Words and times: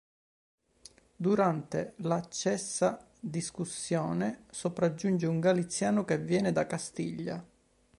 Durante 1.15 1.93
l'accessa 1.97 3.05
discussione, 3.19 4.45
sopraggiunge 4.49 5.27
un 5.27 5.39
galiziano, 5.39 6.05
che 6.05 6.17
viene 6.17 6.51
da 6.51 6.65
Castiglia. 6.65 7.45